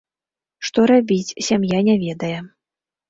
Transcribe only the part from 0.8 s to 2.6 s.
рабіць, сям'я не ведае.